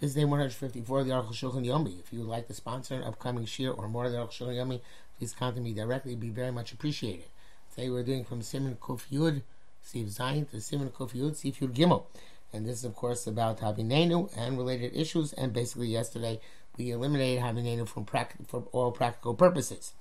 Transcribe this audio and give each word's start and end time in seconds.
This 0.00 0.12
is 0.12 0.16
day 0.16 0.24
154 0.24 1.00
of 1.00 1.06
the 1.06 1.12
Aruch 1.12 1.34
Shulchan 1.34 1.66
Yomi. 1.66 2.00
If 2.00 2.10
you 2.10 2.20
would 2.20 2.28
like 2.28 2.46
to 2.46 2.54
sponsor 2.54 2.94
an 2.94 3.02
upcoming 3.02 3.44
shir 3.44 3.70
or 3.70 3.86
more 3.86 4.06
of 4.06 4.12
the 4.12 4.16
Aruch 4.16 4.30
Shulchan 4.30 4.56
Yomi, 4.56 4.80
please 5.18 5.34
contact 5.34 5.62
me 5.62 5.74
directly. 5.74 6.12
It'd 6.12 6.20
be 6.20 6.30
very 6.30 6.50
much 6.50 6.72
appreciated. 6.72 7.26
Today 7.74 7.90
we're 7.90 8.02
doing 8.02 8.24
from 8.24 8.40
Siman 8.40 8.78
Kuf 8.78 9.02
Yud, 9.12 9.42
Steve 9.82 10.06
Zayin, 10.06 10.48
to 10.52 10.56
Siman 10.56 10.90
Kuf 10.90 11.12
Yud, 11.12 11.36
Steve 11.36 11.58
Yud 11.60 11.74
Gimel. 11.74 12.04
And 12.50 12.64
this 12.64 12.78
is, 12.78 12.86
of 12.86 12.96
course, 12.96 13.26
about 13.26 13.60
Havinenu 13.60 14.34
and 14.34 14.56
related 14.56 14.96
issues. 14.96 15.34
And 15.34 15.52
basically, 15.52 15.88
yesterday 15.88 16.40
we 16.78 16.92
eliminated 16.92 17.42
Havinenu 17.42 17.86
from 17.86 18.06
for 18.46 18.64
all 18.72 18.92
practical 18.92 19.34
purposes. 19.34 19.92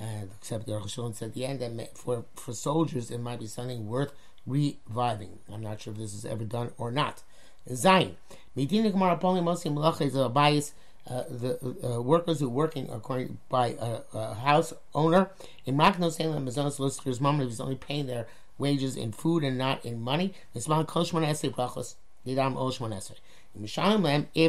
And 0.00 0.30
except 0.36 0.66
the 0.66 0.72
Aruch 0.72 0.88
Shulchan 0.88 1.14
said 1.14 1.28
at 1.28 1.34
the 1.34 1.46
end 1.46 1.60
that 1.60 1.96
for, 1.96 2.24
for 2.34 2.52
soldiers 2.52 3.12
it 3.12 3.20
might 3.20 3.38
be 3.38 3.46
something 3.46 3.86
worth 3.86 4.12
reviving. 4.44 5.38
I'm 5.52 5.62
not 5.62 5.82
sure 5.82 5.92
if 5.92 6.00
this 6.00 6.14
is 6.14 6.24
ever 6.24 6.42
done 6.42 6.72
or 6.78 6.90
not. 6.90 7.22
Zayin. 7.70 8.14
Medina 8.54 8.90
Gemara 8.90 9.16
Poli 9.16 9.40
Mosim 9.40 9.74
Malacha 9.74 10.02
is 10.02 10.14
a 10.14 10.28
bias. 10.28 10.74
Uh, 11.08 11.22
the 11.30 11.76
uh, 11.84 12.02
workers 12.02 12.40
who 12.40 12.46
are 12.46 12.50
working 12.50 12.90
according 12.90 13.38
by 13.48 13.76
a, 13.80 14.00
a 14.12 14.34
house 14.34 14.72
owner 14.92 15.30
in 15.64 15.76
Makno 15.76 16.10
Salem 16.10 16.44
Mazonos 16.44 16.80
Luskers 16.80 17.20
Mom 17.20 17.40
is 17.40 17.60
only 17.60 17.76
paying 17.76 18.08
their 18.08 18.26
wages 18.58 18.96
in 18.96 19.12
food 19.12 19.44
and 19.44 19.56
not 19.56 19.84
in 19.84 20.00
money. 20.00 20.34
If 20.52 20.64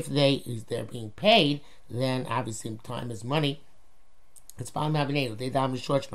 they 0.07 0.33
if 0.47 0.67
they're 0.67 0.83
being 0.83 1.11
paid, 1.11 1.61
then 1.89 2.25
obviously 2.27 2.79
time 2.83 3.11
is 3.11 3.23
money. 3.23 3.61
It's. 4.57 4.71
They 4.71 5.51
short. 5.79 6.07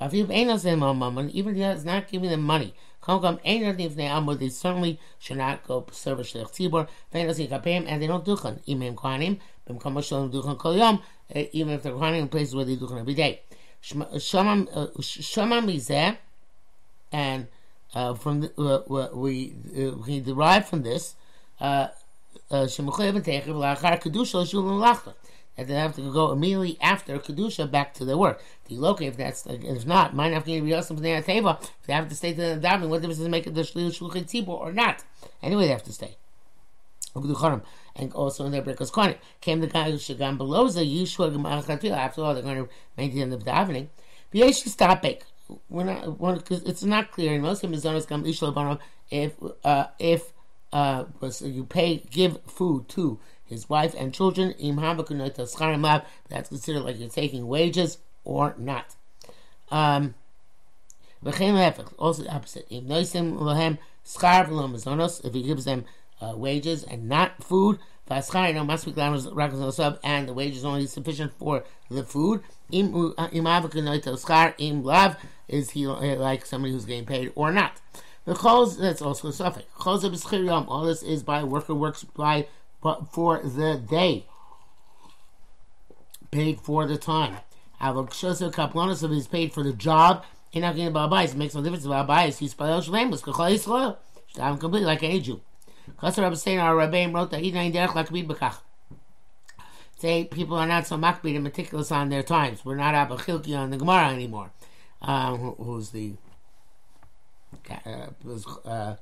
Even 0.00 0.30
if 0.46 1.76
he's 1.76 1.84
not 1.84 2.08
giving 2.08 2.30
them 2.30 2.42
money, 2.42 2.74
they 3.06 4.48
certainly 4.48 5.00
should 5.18 5.36
not 5.36 5.66
go 5.66 5.86
serve 5.92 6.20
a 6.20 6.22
shlich 6.22 6.50
tzibor. 6.52 6.88
And 7.12 8.02
they 8.02 8.06
don't 8.06 8.24
duchen. 8.24 8.60
Imim 8.66 8.96
yom, 10.78 11.02
even 11.52 11.72
if 11.74 11.82
they're 11.82 11.92
kohanim 11.92 12.18
in 12.18 12.28
places 12.28 12.54
where 12.54 12.64
they 12.64 12.76
duchen 12.76 13.00
every 13.00 13.14
day. 13.14 13.42
Shama 13.80 14.66
mizeh, 14.66 16.16
and 17.10 17.48
uh, 17.94 18.14
from 18.14 18.40
the, 18.40 18.52
uh, 18.56 19.08
we 19.14 19.54
uh, 19.76 19.96
we 20.06 20.20
derive 20.20 20.66
from 20.68 20.82
this. 20.82 21.16
Uh, 21.60 21.88
Shemuchayev 22.50 23.16
and 25.56 25.68
and 25.68 25.68
they 25.68 25.74
have 25.74 25.94
to 25.96 26.12
go 26.12 26.32
immediately 26.32 26.78
after 26.80 27.18
kedusha 27.18 27.70
back 27.70 27.94
to 27.94 28.04
their 28.04 28.16
work. 28.16 28.42
The 28.66 28.76
local, 28.76 29.06
if 29.06 29.16
that's 29.16 29.46
if 29.46 29.86
not, 29.86 30.14
awesome 30.74 30.96
from 30.96 31.02
their 31.02 31.22
table. 31.22 31.58
If 31.60 31.86
they 31.86 31.92
have 31.92 32.08
to 32.08 32.14
stay 32.14 32.32
to 32.32 32.40
the 32.40 32.60
davening, 32.60 32.88
what 32.88 33.02
difference 33.02 33.18
does 33.18 33.26
it 33.26 33.30
make 33.30 33.46
if 33.46 33.54
they're 33.54 33.64
shluchim 33.64 34.24
tzibur 34.24 34.48
or 34.48 34.72
not? 34.72 35.04
Anyway, 35.42 35.64
they 35.64 35.72
have 35.72 35.82
to 35.84 35.92
stay. 35.92 36.16
And 37.14 38.12
also 38.14 38.46
in 38.46 38.52
their 38.52 38.62
breakers 38.62 38.90
corner 38.90 39.16
came 39.42 39.60
the 39.60 39.66
guy 39.66 39.90
who 39.90 39.98
shagam 39.98 40.38
below 40.38 40.66
the 40.68 40.80
Yishua 40.80 41.94
After 41.94 42.22
all, 42.22 42.32
they're 42.32 42.42
going 42.42 42.64
to 42.64 42.68
maintain 42.96 43.28
the 43.28 43.36
davening. 43.36 43.88
V'yesh 44.32 44.66
stopik. 44.66 45.22
We're 45.68 45.84
not. 45.84 46.18
One, 46.18 46.40
cause 46.40 46.62
it's 46.62 46.82
not 46.82 47.10
clear. 47.10 47.34
In 47.34 47.42
most 47.42 47.62
of 47.62 47.70
Mizonos 47.70 48.06
come 48.06 48.24
if 49.10 49.34
uh, 49.64 49.86
if 49.98 50.32
uh, 50.72 51.04
you 51.42 51.64
pay 51.64 51.98
give 52.10 52.40
food 52.46 52.88
to 52.90 53.18
his 53.52 53.68
wife 53.68 53.94
and 53.96 54.12
children, 54.12 54.54
that's 56.28 56.48
considered 56.48 56.80
like 56.80 56.98
you're 56.98 57.08
taking 57.08 57.46
wages 57.46 57.98
or 58.24 58.54
not. 58.58 58.96
Um, 59.70 60.14
also 61.24 61.32
the 62.22 62.30
opposite. 62.30 62.66
If 62.70 62.84
he 65.34 65.42
gives 65.42 65.64
them 65.64 65.84
uh, 66.20 66.34
wages 66.36 66.84
and 66.84 67.08
not 67.08 67.42
food, 67.42 67.78
and 68.10 70.28
the 70.28 70.34
wages 70.34 70.64
only 70.64 70.86
sufficient 70.86 71.32
for 71.38 71.64
the 71.90 72.02
food. 72.02 72.42
Lav 74.82 75.16
is 75.48 75.70
he 75.70 75.86
like 75.86 76.46
somebody 76.46 76.72
who's 76.72 76.84
getting 76.84 77.06
paid 77.06 77.32
or 77.34 77.52
not? 77.52 77.80
The 78.24 78.34
cause 78.34 78.78
that's 78.78 79.02
also 79.02 79.28
a 79.28 79.32
suffix. 79.32 79.66
All 79.84 80.84
this 80.84 81.02
is 81.02 81.22
by 81.22 81.42
worker 81.42 81.74
works 81.74 82.04
by 82.04 82.46
but 82.82 83.12
for 83.12 83.40
the 83.42 83.76
day. 83.76 84.26
Paid 86.30 86.60
for 86.60 86.86
the 86.86 86.96
time. 86.96 87.38
Avokshoso 87.80 88.52
kaplanos 88.52 89.02
of 89.02 89.12
is 89.12 89.26
paid 89.26 89.52
for 89.52 89.62
the 89.62 89.72
job. 89.72 90.24
He's 90.50 90.62
not 90.62 90.76
getting 90.76 90.94
It 90.94 91.36
makes 91.36 91.54
no 91.54 91.62
difference 91.62 91.84
about 91.84 92.06
bias. 92.06 92.38
He's 92.38 92.54
Spalel 92.54 92.86
Shlemus. 92.86 93.22
Kachal 93.22 93.54
Yisrael. 93.54 93.96
I'm 94.38 94.58
completely 94.58 94.86
like 94.86 95.02
any 95.02 95.20
Jew. 95.20 95.40
Kasser 96.00 96.22
Rabbi 96.22 96.34
Stein, 96.34 96.58
our 96.58 96.74
Rabbeim 96.74 97.14
wrote 97.14 97.30
that 97.30 97.42
Idain 97.42 97.72
Derech 97.72 97.88
Lakbid 97.88 98.26
Bekach. 98.26 98.58
Say 99.98 100.24
people 100.24 100.56
are 100.56 100.66
not 100.66 100.86
so 100.86 100.96
makbid 100.96 101.34
and 101.34 101.44
meticulous 101.44 101.92
on 101.92 102.08
their 102.08 102.22
times. 102.22 102.64
We're 102.64 102.76
not 102.76 102.94
Abba 102.94 103.16
Chilki 103.16 103.56
on 103.56 103.70
the 103.70 103.76
Gemara 103.76 104.10
anymore. 104.10 104.52
Um, 105.00 105.38
who, 105.38 105.50
who's 105.62 105.90
the 105.90 106.14
uh, 107.70 108.06
was, 108.24 108.46
uh, 108.64 108.96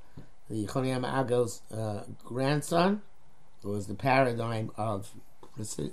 the 0.48 0.66
Choni 0.66 0.94
HaMe'agel's 0.94 1.62
uh, 1.72 2.04
grandson? 2.24 3.02
It 3.62 3.66
was 3.66 3.86
the 3.86 3.94
paradigm 3.94 4.70
of, 4.76 5.10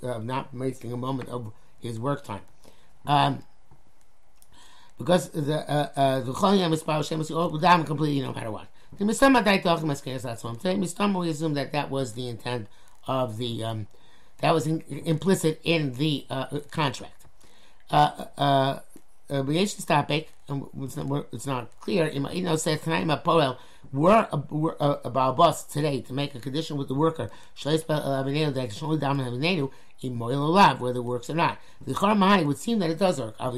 of 0.02 0.24
not 0.24 0.54
wasting 0.54 0.92
a 0.92 0.96
moment 0.96 1.28
of 1.28 1.52
his 1.80 1.98
work 2.00 2.24
time. 2.24 2.42
Um, 3.06 3.42
because 4.98 5.28
the 5.30 5.70
uh, 5.70 5.88
uh, 5.96 6.20
the 6.20 6.32
is 6.72 6.82
Baal 6.82 7.02
Shem 7.02 7.20
all 7.30 7.56
down 7.58 7.84
completely 7.84 8.20
no 8.20 8.32
matter 8.32 8.50
what. 8.50 8.66
The 8.98 9.04
Mistama 9.04 9.44
that's 10.22 10.42
one. 10.42 10.56
Today 10.56 10.74
Mistama 10.74 11.20
we 11.20 11.30
assume 11.30 11.54
that 11.54 11.72
that 11.72 11.88
was 11.88 12.14
the 12.14 12.28
intent 12.28 12.66
of 13.06 13.38
the 13.38 13.62
um, 13.62 13.86
that 14.40 14.52
was 14.52 14.66
in, 14.66 14.82
implicit 14.88 15.60
in 15.62 15.94
the 15.94 16.26
uh, 16.28 16.46
contract. 16.70 17.26
Uh, 17.90 18.24
uh, 18.36 18.78
uh, 19.30 19.42
topic, 19.86 20.30
it's 20.48 20.96
not, 20.96 21.26
it's 21.32 21.46
not 21.46 21.80
clear. 21.80 22.08
You 22.10 22.42
know, 22.42 22.56
says 22.56 22.80
tonight, 22.80 23.06
Poel 23.24 23.56
were 23.92 24.28
were 24.50 24.76
a, 24.80 24.98
a 25.04 25.32
bus 25.32 25.64
today 25.64 26.00
to 26.02 26.12
make 26.12 26.34
a 26.34 26.40
condition 26.40 26.76
with 26.76 26.88
the 26.88 26.94
worker 26.94 27.30
that 27.64 28.70
can 28.70 28.84
only 28.84 28.98
dominate 28.98 29.32
where 30.80 30.92
the 30.92 31.02
works 31.02 31.30
or 31.30 31.34
not. 31.34 31.58
The 31.84 31.94
Charmai 31.94 32.44
would 32.46 32.58
seem 32.58 32.78
that 32.78 32.90
it 32.90 32.98
does 32.98 33.20
work. 33.20 33.34
But 33.38 33.50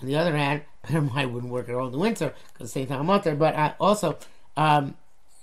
on 0.00 0.06
the 0.06 0.16
other 0.16 0.36
hand, 0.36 0.62
Charmai 0.86 1.30
wouldn't 1.30 1.52
work 1.52 1.68
at 1.68 1.74
all 1.74 1.86
in 1.86 1.92
the 1.92 1.98
winter 1.98 2.34
because 2.52 2.72
the 2.72 2.80
same 2.80 2.86
time 2.88 3.06
Mutter. 3.06 3.34
But 3.34 3.54
uh, 3.54 3.72
also, 3.80 4.18
um, 4.56 4.96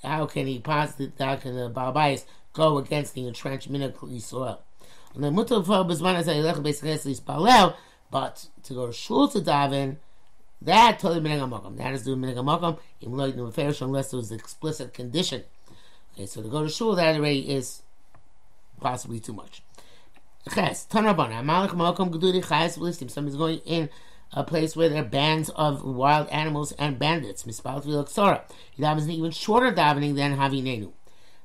how 0.04 0.26
can 0.28 0.48
he 0.48 0.60
possibly, 0.60 1.12
how 1.20 1.36
can 1.38 1.56
the 1.56 1.70
Balbais 1.70 2.26
go 2.54 2.78
against 2.78 3.14
the 3.16 3.28
entrenched 3.28 3.72
Minakli 3.72 4.22
soil? 4.22 4.62
And 5.16 5.24
the 5.24 5.32
Mutter 5.32 5.64
for 5.64 5.84
Bizman 5.84 6.20
is 6.20 6.28
a 6.28 6.36
but 8.12 8.48
to 8.64 8.74
go 8.74 8.88
to 8.88 8.94
shul 8.94 9.28
to 9.30 9.40
daven, 9.40 9.98
that 10.62 11.00
totally 11.00 11.22
minhag 11.22 11.50
makom. 11.50 11.78
That 11.78 11.94
is 11.94 12.04
doing 12.04 12.20
minhag 12.20 12.38
makom. 12.38 12.80
Unless 13.82 14.12
there 14.12 14.18
was 14.18 14.32
an 14.32 14.40
explicit 14.40 14.94
condition. 14.94 15.44
Okay, 16.14 16.26
so 16.26 16.42
to 16.42 16.50
go 16.50 16.64
to 16.64 16.70
shul, 16.70 16.96
that 16.96 17.16
already 17.16 17.50
is 17.50 17.84
possibly 18.80 19.20
too 19.20 19.34
much. 19.34 19.62
Ches 20.54 20.88
tanabana 20.90 21.44
malach 21.44 21.70
makom 21.70 22.10
geduri 22.10 22.44
chayes 22.44 22.78
listim. 22.78 23.12
Somebody's 23.12 23.38
going 23.38 23.60
in 23.60 23.90
a 24.34 24.44
place 24.44 24.76
where 24.76 24.90
there 24.90 25.02
are 25.02 25.06
bands 25.06 25.50
of 25.50 25.84
wild 25.84 26.28
animals 26.30 26.72
and 26.74 26.98
bandits. 26.98 27.44
Mispal 27.44 27.86
tefillah 27.86 28.42
He 28.72 28.82
davens 28.82 29.10
even 29.10 29.32
shorter 29.32 29.72
davening 29.72 30.16
than 30.16 30.38
havinenu, 30.38 30.92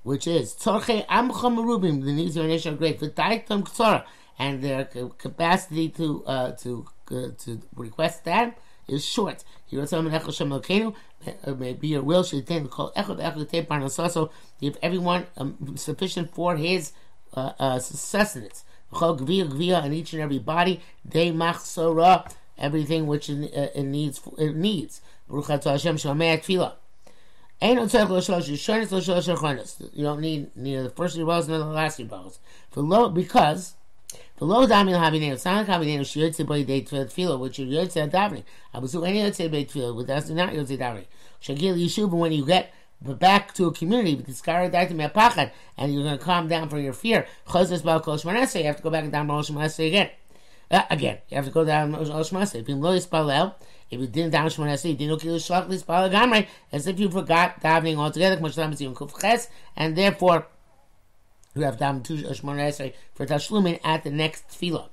which 0.05 0.27
is 0.27 0.55
tzorche 0.55 1.07
amcha 1.07 1.33
merubim. 1.33 2.05
The 2.05 2.13
needs 2.13 2.37
of 2.37 2.45
our 2.45 2.49
nation 2.49 2.75
are 2.75 2.77
great. 2.79 2.99
V'taitam 2.99 3.65
ktsara, 3.65 4.05
and 4.39 4.63
their 4.63 4.85
capacity 5.19 5.91
to 5.91 6.25
uh, 6.25 6.53
to 6.53 6.87
uh, 7.11 7.29
to 7.39 7.61
request 7.77 8.25
that 8.25 8.57
is 8.89 9.05
short. 9.05 9.45
He 9.67 9.77
wrote 9.77 9.89
something 9.89 10.13
Echel 10.13 10.35
Shem 10.35 11.59
Maybe 11.59 11.89
your 11.89 12.03
will 12.03 12.23
should 12.23 12.41
attain 12.41 12.65
the 12.65 12.69
call 12.69 12.93
Echel 12.93 13.19
Echel 13.21 13.49
Tei 13.49 13.65
Parnasaso. 13.65 14.31
Give 14.61 14.77
everyone 14.83 15.27
um, 15.37 15.77
sufficient 15.77 16.35
for 16.35 16.57
his 16.57 16.93
uh, 17.35 17.53
uh, 17.59 17.79
sustenance. 17.79 18.65
Chol 18.93 19.19
Gvia 19.19 19.49
Gvia 19.49 19.83
on 19.83 19.93
each 19.93 20.13
and 20.13 20.23
every 20.23 20.39
body. 20.39 20.81
De 21.09 21.33
Machsora. 21.33 22.31
Everything 22.59 23.07
which 23.07 23.31
it, 23.31 23.53
uh, 23.57 23.69
it 23.75 23.85
needs. 23.85 24.21
It 24.39 24.55
needs. 24.57 25.01
Baruch 25.29 25.47
Atah 25.47 25.73
Hashem 25.73 25.97
Shamei 25.97 26.39
Tefillah. 26.39 26.75
You 27.61 27.77
don't 30.05 30.21
need 30.21 30.51
neither 30.57 30.83
the 30.83 30.91
first 30.91 31.15
three 31.15 31.25
nor 31.25 31.43
the 31.43 31.65
last 31.65 31.97
three 31.97 32.11
For 32.73 33.11
because 33.11 33.75
Below 34.43 34.67
damin 34.67 34.99
havinenu, 34.99 35.39
san 35.39 35.65
havinenu 35.65 36.05
she 36.05 36.19
yotze 36.19 36.45
boy 36.45 36.65
day 36.65 36.83
tefillah, 36.83 37.39
which 37.39 37.61
you 37.61 37.67
yotze 37.67 38.11
davening. 38.11 38.43
Abusu 38.75 39.07
any 39.07 39.21
yotze 39.21 39.49
boy 39.49 39.65
tefillah, 39.65 39.97
but 39.97 40.09
that's 40.09 40.29
not 40.31 40.53
yotze 40.53 40.77
davening. 40.77 41.05
Shagil 41.41 41.77
yishuv, 41.77 42.11
when 42.11 42.33
you 42.33 42.45
get 42.45 42.75
back 43.01 43.55
to 43.55 43.69
a 43.69 43.73
community, 43.73 44.17
with 44.17 44.27
the 44.27 44.33
skara 44.33 44.69
daitim 44.69 45.53
and 45.79 45.95
you're 45.95 46.03
going 46.03 46.19
to 46.19 46.25
calm 46.25 46.49
down 46.49 46.69
from 46.69 46.81
your 46.81 46.93
fear. 46.93 47.25
Chazes 47.47 47.85
bal 47.85 48.01
kol 48.01 48.19
you 48.19 48.65
have 48.65 48.77
to 48.79 48.83
go 48.83 48.91
back 48.91 49.05
and 49.05 49.13
down 49.13 49.29
bal 49.29 49.39
again. 49.39 50.11
Uh, 50.73 50.83
again, 50.91 51.19
you 51.29 51.37
have 51.37 51.45
to 51.45 51.53
go 51.53 51.65
down 51.65 51.93
Oshmasa. 51.93 52.57
If 52.57 52.69
you 52.69 52.75
lo 52.75 52.99
yispalel, 52.99 53.55
if 53.93 54.01
you 54.01 54.09
didn't 54.09 54.33
down 54.33 54.49
Shmoneh 54.49 54.85
you 54.85 54.97
didn't 54.97 55.21
kill 55.21 55.37
shlach 55.37 55.69
lispalel 55.69 56.11
gamrei, 56.11 56.49
as 56.73 56.89
if 56.89 56.99
you 56.99 57.09
forgot 57.09 57.61
davening 57.61 57.97
altogether, 57.97 58.41
and 59.77 59.97
therefore 59.97 60.47
you 61.55 61.63
have 61.63 61.77
daven 61.77 62.03
to 62.05 62.15
Shmoneh 62.15 62.93
for 63.15 63.27
tashlumin 63.27 63.81
at 63.85 64.05
the 64.05 64.11
next 64.11 64.49
tefillah. 64.49 64.89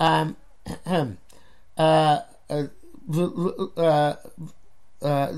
Um, 0.00 0.36
uh, 0.86 1.16
uh, 1.78 2.20
uh, 2.48 2.66
uh, 3.76 4.16
uh, 5.02 5.34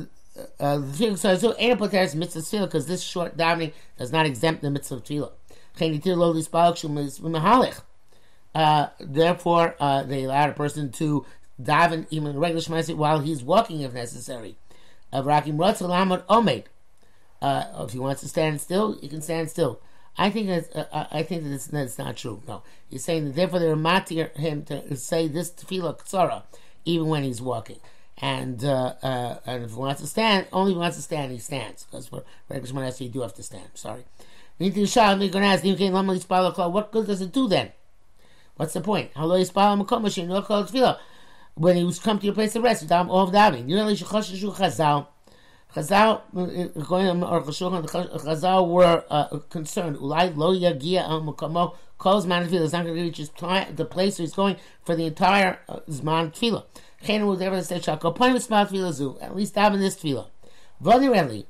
the 0.79 0.93
tefillah 0.93 1.19
says 1.19 1.41
so 1.41 1.55
ain't 1.59 1.79
poteres 1.79 2.15
mitzvah 2.15 2.41
tefillah 2.41 2.67
because 2.67 2.87
this 2.87 3.03
short 3.03 3.37
davening 3.37 3.73
does 3.99 4.13
not 4.13 4.27
exempt 4.27 4.63
the 4.63 4.71
mitzvah 4.71 5.01
tefillah. 5.01 5.33
Uh, 8.53 8.87
therefore, 8.99 9.77
uh, 9.81 10.03
they 10.03 10.25
allow 10.25 10.49
a 10.49 10.53
person 10.53 10.91
to 10.91 11.25
daven 11.63 12.07
even 12.11 12.39
regular 12.39 12.61
shemaisit 12.61 12.97
while 12.97 13.21
he's 13.21 13.43
walking 13.43 13.81
if 13.81 13.95
necessary. 13.95 14.57
Avrakim 15.13 15.57
Ratzalamot 15.57 16.25
Omed. 16.25 16.65
Uh, 17.41 17.65
if 17.81 17.93
he 17.93 17.99
wants 17.99 18.21
to 18.21 18.29
stand 18.29 18.61
still, 18.61 18.99
he 19.01 19.09
can 19.09 19.23
stand 19.23 19.49
still. 19.51 19.81
I 20.19 20.31
think 20.31 20.49
that's, 20.49 20.75
uh, 20.75 20.87
uh 20.93 21.07
I 21.11 21.23
think 21.23 21.45
that 21.45 21.53
it's, 21.53 21.67
that's 21.67 21.99
not 21.99 22.17
true. 22.17 22.43
No, 22.47 22.63
he's 22.89 23.05
saying 23.05 23.25
that 23.27 23.35
therefore 23.35 23.59
they're 23.61 23.77
matir 23.77 24.37
him 24.37 24.65
to 24.65 24.97
say 24.97 25.29
this 25.29 25.51
tefillah 25.51 25.99
ktsara 25.99 26.43
even 26.85 27.09
when 27.09 27.23
he's 27.23 27.43
walking. 27.43 27.79
And 28.19 28.63
uh, 28.65 28.95
uh, 29.03 29.39
and 29.47 29.65
if 29.65 29.71
he 29.71 29.77
wants 29.77 30.03
to 30.03 30.07
stand, 30.07 30.47
only 30.53 30.73
he 30.73 30.79
wants 30.79 30.97
to 30.97 31.03
stand, 31.03 31.33
he 31.33 31.39
stands. 31.39 31.85
Because 31.85 32.09
for 32.09 32.23
regular 32.51 32.83
shemaisit, 32.83 33.01
you 33.01 33.09
do 33.09 33.23
have 33.23 33.35
to 33.35 33.43
stand. 33.43 33.69
Sorry. 33.75 34.05
What 34.59 34.73
good 36.93 37.07
does 37.07 37.23
it 37.23 37.33
do 37.33 37.49
then? 37.49 37.73
What's 38.57 38.75
the 38.75 38.83
point? 38.83 39.11
When 41.55 41.77
he 41.77 41.85
was 41.85 41.99
come 41.99 42.19
to 42.19 42.27
your 42.27 42.35
place 42.35 42.55
of 42.57 42.63
rest, 42.63 42.91
not 42.91 43.09
all 43.09 43.27
of 43.27 43.33
davening. 43.33 43.67
Chazal, 45.75 46.23
going 46.89 47.23
or 47.23 47.43
Chazal 47.43 48.69
were 48.69 49.05
uh, 49.11 49.39
concerned. 49.51 49.97
Ulai 49.97 50.37
lo 50.37 50.55
yagia 50.55 51.03
al 51.03 51.23
mukamo 51.23 51.77
calls 51.99 52.27
man 52.27 52.47
tefillah. 52.47 52.65
It's 52.65 52.73
not 52.73 52.85
going 52.85 52.97
to 52.97 53.03
reach 53.03 53.19
the 53.19 53.85
place 53.85 54.19
where 54.19 54.25
he's 54.25 54.35
going 54.35 54.57
for 54.85 54.97
the 54.97 55.07
entire 55.07 55.61
uh, 55.69 55.81
zman 55.89 56.33
tefillah. 56.35 56.65
Chen 57.05 57.27
will 57.27 57.41
ever 57.43 57.63
say 57.63 57.79
shakol 57.79 58.15
point 58.15 58.35
with 58.35 58.49
zman 58.49 58.69
tefillah 58.69 58.93
zu. 58.93 59.19
At 59.21 59.37
least 59.37 59.55
daven 59.55 59.79
this 59.79 59.97
tefillah. 59.97 60.27
Vodi 60.83 61.45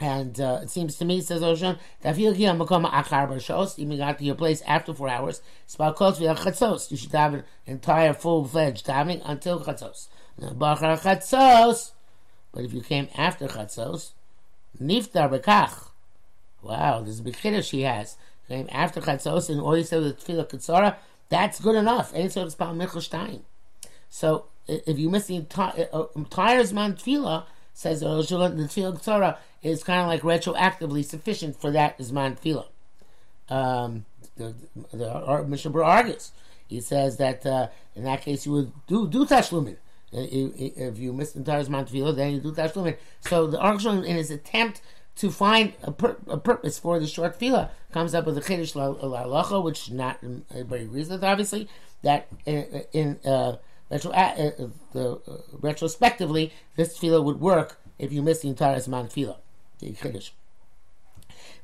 and 0.00 0.40
uh, 0.40 0.60
it 0.62 0.70
seems 0.70 0.96
to 0.96 1.04
me, 1.04 1.20
says 1.20 1.40
Oshon, 1.40 1.78
that 2.02 2.18
you 2.18 3.96
got 3.96 4.18
to 4.18 4.24
your 4.24 4.34
place 4.34 4.62
after 4.66 4.92
four 4.92 5.08
hours, 5.08 5.40
you 5.78 6.96
should 6.96 7.12
have 7.12 7.34
an 7.34 7.44
entire 7.66 8.12
full 8.12 8.44
fledged 8.44 8.86
davening 8.86 9.22
until 9.24 9.60
chatzos. 9.60 10.08
But 12.54 12.64
if 12.64 12.72
you 12.72 12.80
came 12.80 13.08
after 13.16 13.48
chatzos, 13.48 14.12
niftar 14.80 15.28
bekach. 15.28 15.88
Wow, 16.62 17.02
this 17.02 17.20
big 17.20 17.34
chiddush 17.34 17.68
she 17.68 17.82
has. 17.82 18.16
Came 18.48 18.68
after 18.70 19.00
chatzos 19.00 19.50
and 19.50 19.60
all 19.60 19.76
you 19.76 19.82
said 19.82 20.02
was 20.02 20.12
tefillah 20.12 20.48
katsara, 20.48 20.96
that's 21.28 21.60
good 21.60 21.74
enough. 21.74 22.12
Any 22.14 22.28
sort 22.28 22.46
of 22.46 22.52
Spal 22.54 22.74
Michelstein. 22.74 23.40
So 24.08 24.46
if 24.68 24.98
you 24.98 25.10
miss 25.10 25.26
the 25.26 25.36
entire, 25.36 25.88
uh, 25.92 26.04
Zman 26.14 26.94
tefillah, 26.94 27.44
says 27.72 28.00
the 28.00 28.06
tefillah 28.06 29.02
Torah 29.04 29.38
is 29.62 29.82
kind 29.82 30.02
of 30.02 30.06
like 30.06 30.22
retroactively 30.22 31.04
sufficient 31.04 31.60
for 31.60 31.72
that 31.72 31.98
Zman 31.98 32.38
tefillah. 32.38 32.66
Um, 33.52 34.04
the 34.36 34.54
the 34.92 35.44
Mishnah 35.48 35.82
argues. 35.82 36.32
He 36.68 36.80
says 36.80 37.16
that 37.18 37.44
uh, 37.44 37.68
in 37.94 38.04
that 38.04 38.22
case 38.22 38.46
you 38.46 38.52
would 38.52 38.72
do 38.86 39.08
do 39.08 39.26
tashlumin. 39.26 39.76
If 40.14 40.98
you 40.98 41.12
miss 41.12 41.32
the 41.32 41.40
entire 41.40 41.64
Zman 41.64 41.88
tefillah, 41.88 42.14
then 42.14 42.32
you 42.32 42.40
do 42.40 42.52
tashlumin. 42.52 42.96
So 43.20 43.46
the 43.46 43.58
Aruch 43.58 44.04
in 44.04 44.16
his 44.16 44.30
attempt 44.30 44.80
to 45.16 45.30
find 45.30 45.72
a, 45.82 45.92
pur- 45.92 46.16
a, 46.28 46.36
purpose 46.36 46.78
for 46.78 46.98
the 46.98 47.06
short 47.06 47.38
tefillah 47.38 47.70
comes 47.92 48.14
up 48.14 48.26
with 48.26 48.38
a 48.38 48.40
chiddush 48.40 48.74
la'alacha, 48.74 49.62
which 49.62 49.90
not 49.90 50.18
everybody 50.50 50.84
agrees 50.84 51.08
with, 51.08 51.24
obviously. 51.24 51.68
That 52.02 52.28
in, 52.46 52.84
in 52.92 53.18
uh, 53.24 53.56
retro, 53.90 54.12
uh, 54.12 54.14
uh, 54.14 54.66
the, 54.92 55.20
uh, 55.26 55.36
retrospectively, 55.60 56.52
this 56.76 56.98
tefillah 56.98 57.24
would 57.24 57.40
work 57.40 57.80
if 57.98 58.12
you 58.12 58.22
miss 58.22 58.40
the 58.40 58.48
entire 58.48 58.76
Zman 58.76 59.12
tefillah, 59.12 59.38
the 59.80 59.92
Kiddush. 59.92 60.30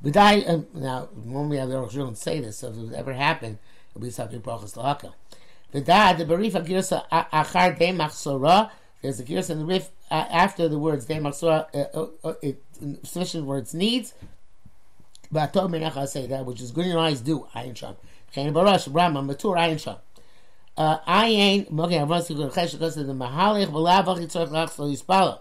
But 0.03 0.17
I, 0.17 0.41
um, 0.43 0.67
now, 0.73 1.09
normally 1.15 1.61
I 1.61 1.67
don't 1.67 2.17
say 2.17 2.41
this, 2.41 2.59
so 2.59 2.71
if 2.71 2.93
it 2.93 2.95
ever 2.95 3.13
happened, 3.13 3.59
it 3.91 3.95
would 3.95 4.05
be 4.05 4.11
something 4.11 4.41
brachas 4.41 4.75
lahaka. 4.75 5.13
The 5.73 5.81
dad, 5.81 6.19
the 6.19 6.25
barifa 6.25 6.67
girsa 6.67 7.09
achar 7.11 7.79
de 7.79 7.93
machsora, 7.93 8.71
there's 9.03 9.21
a 9.21 9.25
girsa 9.25 9.51
in 9.51 9.61
the 9.61 9.65
rif 9.65 9.91
uh, 10.11 10.27
after 10.31 10.69
the 10.69 10.79
words 10.79 11.05
de 11.05 11.15
machsora, 11.15 11.67
uh, 11.75 12.07
uh, 12.25 12.29
uh 12.29 12.53
sufficient 13.05 13.47
words 13.47 13.73
needs, 13.73 14.15
but 15.31 15.57
I 15.57 16.05
say 16.07 16.27
that, 16.27 16.45
which 16.45 16.61
is 16.61 16.73
good 16.73 16.87
in 16.87 16.93
your 16.93 17.01
eyes, 17.01 17.21
do, 17.21 17.47
ayin 17.55 17.77
sham. 17.77 17.95
Chen 18.33 18.53
barash, 18.53 18.91
brahma, 18.91 19.23
matur, 19.23 19.57
ayin 19.57 19.79
sham. 19.79 19.97
Ayin, 20.77 21.71
mogen 21.71 22.07
avos 22.07 22.29
yikun 22.29 22.53
chesh 22.53 22.73
because 22.73 22.97
the 22.97 23.05
mahalich 23.05 23.67
v'lav 23.67 24.07
achitzorach 24.07 24.49
lach 24.49 24.71
so 24.71 24.85
yispala. 24.85 25.39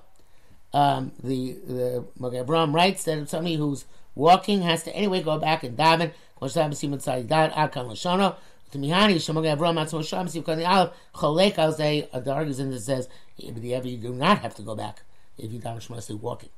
Um, 0.72 1.12
the 1.24 1.54
the 1.66 2.06
Mogen 2.20 2.42
Abraham 2.42 2.76
writes 2.76 3.04
that 3.06 3.28
somebody 3.28 3.56
who's 3.56 3.86
walking 4.14 4.62
has 4.62 4.84
to 4.84 4.96
anyway 4.96 5.24
go 5.24 5.40
back 5.40 5.64
and 5.64 5.76
daven. 5.76 6.12
Kosher 6.40 6.70
b'simon 6.70 7.02
tzadidat 7.04 7.54
akam 7.54 7.88
l'shana. 7.88 8.36
To 8.72 8.78
mihani 8.78 9.16
shemogay 9.16 9.54
Abraham 9.54 9.78
atzmo 9.78 10.08
sham 10.08 10.28
siv 10.28 10.44
kani 10.44 10.68
aleph 10.68 10.94
cholek 11.16 11.58
al 11.58 11.72
zay. 11.72 12.08
The 12.14 12.32
argues 12.32 12.60
in 12.60 12.72
this 12.72 12.86
says 12.86 13.08
the 13.38 13.46
you 13.46 13.98
do 13.98 14.14
not 14.14 14.40
have 14.40 14.56
to 14.56 14.62
go 14.62 14.76
back 14.76 15.02
if 15.38 15.52
you 15.52 15.60
daven 15.60 15.78
shemasi 15.78 16.20
walking. 16.20 16.50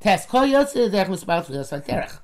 Test 0.00 0.28
kol 0.28 0.42
yotze 0.42 0.90
derech 0.90 1.06
mispal 1.06 1.44
tfilas 1.44 1.86
derech. 1.86 2.18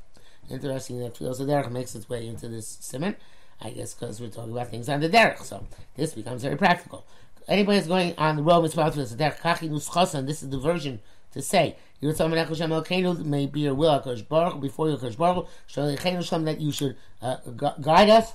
Interesting 0.50 1.00
that 1.00 1.14
tfilas 1.14 1.40
derech 1.40 1.70
makes 1.70 1.94
its 1.94 2.08
way 2.08 2.26
into 2.26 2.49
this 2.49 2.79
simon. 2.81 3.17
I 3.61 3.70
guess 3.70 3.94
because 3.94 4.20
we're 4.20 4.29
talking 4.29 4.52
about 4.52 4.69
things 4.69 4.88
on 4.88 5.00
the 5.00 5.08
derech, 5.08 5.43
so 5.43 5.67
this 5.96 6.14
becomes 6.14 6.43
very 6.43 6.56
practical. 6.56 7.06
Anybody 7.49 7.78
who's 7.78 7.87
going 7.87 8.14
on 8.19 8.37
the 8.37 8.43
road, 8.43 8.62
mitzvah 8.62 8.90
to 8.90 9.05
the 9.05 9.17
derech, 9.17 9.38
kachi 9.38 9.70
nuschasan, 9.70 10.26
this 10.26 10.43
is 10.43 10.50
the 10.50 10.58
version 10.58 11.00
to 11.32 11.40
say, 11.40 11.76
may 12.02 13.46
be 13.46 13.61
your 13.61 13.75
will, 13.75 14.00
Akash 14.00 14.28
Baruch, 14.28 14.61
before 14.61 14.90
you, 14.90 14.96
Akash 14.96 15.17
Baruch, 15.17 15.49
that 16.44 16.61
you 16.61 16.73
should 16.73 16.96
uh, 17.23 17.37
guide 17.81 18.11
us, 18.11 18.35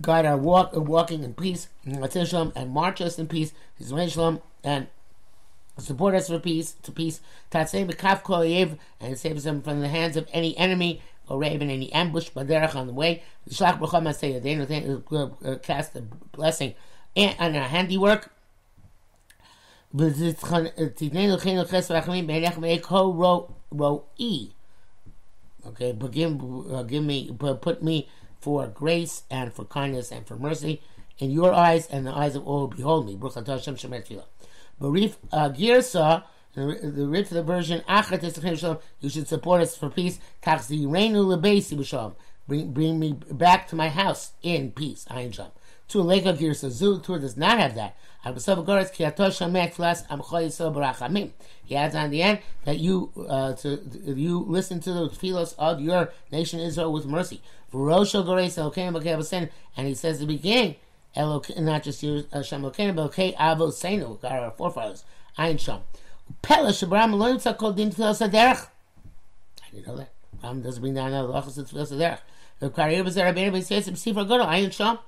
guide 0.00 0.26
our 0.26 0.36
walk, 0.36 0.76
uh, 0.76 0.80
walking 0.80 1.22
in 1.22 1.34
peace, 1.34 1.68
and 1.84 2.70
march 2.70 3.00
us 3.00 3.18
in 3.18 3.26
peace, 3.28 3.52
and 4.64 4.86
support 5.78 6.14
us 6.14 6.28
for 6.28 6.38
peace, 6.38 6.72
to 6.82 6.92
peace, 6.92 7.20
and 7.52 7.68
save 7.68 7.88
us 7.90 9.44
from 9.44 9.80
the 9.80 9.88
hands 9.88 10.16
of 10.16 10.28
any 10.32 10.56
enemy, 10.56 11.02
or 11.28 11.42
even 11.44 11.70
any 11.70 11.92
ambush, 11.92 12.30
baderach 12.30 12.74
on 12.74 12.86
the 12.86 12.92
way. 12.92 13.22
Uh, 13.48 15.28
uh, 15.44 15.58
cast 15.58 15.96
a 15.96 16.02
blessing 16.32 16.74
and 17.16 17.56
our 17.56 17.68
handiwork. 17.68 18.30
Okay, 25.66 25.92
begin, 25.92 26.64
uh, 26.70 26.82
give 26.82 27.02
me, 27.02 27.30
put 27.32 27.82
me 27.82 28.08
for 28.46 28.68
grace 28.68 29.24
and 29.28 29.52
for 29.52 29.64
kindness 29.64 30.12
and 30.12 30.24
for 30.24 30.36
mercy 30.36 30.80
in 31.18 31.32
your 31.32 31.52
eyes 31.52 31.88
and 31.88 32.06
the 32.06 32.12
eyes 32.12 32.36
of 32.36 32.46
all 32.46 32.68
behold 32.68 33.04
me. 33.04 33.16
Baruch 33.16 33.44
Hashem 33.44 33.74
Shemet 33.74 34.06
Filah. 34.06 34.26
Barif 34.80 35.16
uh, 35.32 35.48
Girsa 35.48 36.22
the, 36.54 37.08
rich 37.08 37.30
the 37.30 37.42
version 37.42 37.82
you 39.00 39.08
should 39.08 39.26
support 39.26 39.62
us 39.62 39.76
for 39.76 39.90
peace 39.90 40.20
bring 42.46 42.72
bring 42.72 43.00
me 43.00 43.14
back 43.32 43.66
to 43.66 43.74
my 43.74 43.88
house 43.88 44.30
in 44.44 44.70
peace 44.70 45.04
Ayin 45.10 45.34
Sham 45.34 45.50
to 45.88 45.98
Lega 45.98 46.36
Girsa 46.36 46.70
Zu 46.70 47.00
Tur 47.00 47.18
does 47.18 47.36
not 47.36 47.58
have 47.58 47.74
that 47.74 47.96
he 48.26 48.32
adds 51.76 51.94
on 51.94 52.10
the 52.10 52.22
end 52.22 52.40
that 52.64 52.80
you 52.80 53.12
uh, 53.28 53.52
to 53.52 53.80
you 54.04 54.44
listen 54.48 54.80
to 54.80 54.92
the 54.92 55.08
feelings 55.10 55.52
of 55.52 55.80
your 55.80 56.10
nation 56.32 56.58
Israel 56.58 56.92
with 56.92 57.06
mercy. 57.06 57.40
And 57.72 57.88
he 59.86 59.94
says 59.94 60.18
the 60.18 60.26
beginning, 60.26 60.74
not 61.16 61.84
just 61.84 62.00
Hashem 62.00 62.26
Elokeinu, 62.32 62.96
but 62.96 63.02
okay, 63.02 63.32
Avo 63.38 64.24
our 64.24 64.50
forefathers, 64.50 65.04
Ayin 65.38 65.60
Sham. 65.60 65.82
Pella 66.42 66.70
Shabram 66.70 67.14
lo 67.14 67.32
yitza 67.32 67.56
kol 67.56 67.74
din 67.74 67.90
tefillas 67.90 68.28
haderech. 68.28 68.66
I 69.64 69.70
didn't 69.70 69.86
know 69.86 69.98
that. 69.98 70.12
Ram 70.42 70.62
doesn't 70.62 70.80
bring 70.80 70.94
down 70.94 71.12
the 71.12 71.18
lachas 71.18 71.58
of 71.58 71.70
tefillas 71.70 71.92
haderech. 71.92 72.18
The 72.58 72.70
Kariyah 72.70 73.14
there, 73.14 73.32
Rabbeinu 73.32 73.52
Beis 73.52 73.70
Yosef, 73.70 73.94
Sifra 73.94 74.26
Godel, 74.26 74.46
Ayin 74.46 74.72
Sham. 74.72 74.98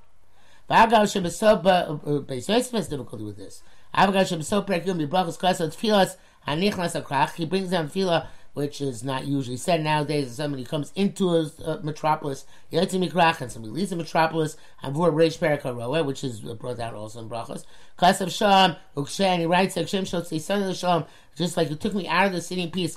V'agav 0.69 1.67
uh, 1.67 1.71
uh, 1.71 2.21
Beis 2.21 2.49
Yosef 2.49 2.73
has 2.73 2.89
difficulty 2.89 3.25
with 3.25 3.37
this. 3.37 3.63
Avagal 3.95 4.27
shebeso 4.29 4.67
perek 4.67 4.87
yom, 4.87 4.99
Yibrachas 4.99 5.39
Klas, 5.39 5.61
Tefillas, 5.61 6.17
Hanichnas 6.47 7.01
Akrach, 7.01 7.35
he 7.35 7.47
brings 7.47 7.71
down 7.71 7.89
tefillah 7.89 8.27
which 8.59 8.81
is 8.81 9.05
not 9.05 9.25
usually 9.25 9.57
said 9.57 9.85
nowadays. 9.85 10.27
If 10.27 10.33
somebody 10.33 10.65
comes 10.65 10.93
into 10.97 11.31
a, 11.31 11.49
a 11.65 11.81
metropolis, 11.85 12.45
Yetzi 12.73 12.99
Mikrach, 12.99 13.41
and 13.41 13.53
somebody 13.53 13.73
leaves 13.73 13.91
the 13.91 13.97
metropolis, 13.97 14.57
Havur 14.83 15.13
Reish 15.13 15.39
Perikaroa, 15.39 16.05
which 16.05 16.25
is 16.25 16.41
brought 16.41 16.81
out 16.81 16.93
also 16.93 17.21
in 17.21 17.29
Brachos. 17.29 17.65
Kasav 17.97 18.37
Sham, 18.37 18.75
Ukshan, 18.97 19.39
he 19.39 19.47
writes, 19.47 19.77
Hashem 19.77 20.05
Shotzi 20.05 20.41
Son 20.41 20.75
Shalom, 20.75 21.05
just 21.37 21.57
like 21.57 21.71
you 21.71 21.77
took 21.77 21.95
me 21.95 22.09
out 22.09 22.27
of 22.27 22.33
the 22.33 22.41
city 22.41 22.63
in 22.63 22.73
peace, 22.73 22.97